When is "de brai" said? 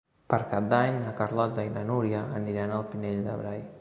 3.29-3.63